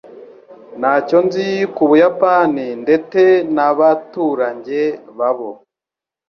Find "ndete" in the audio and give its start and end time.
2.83-3.23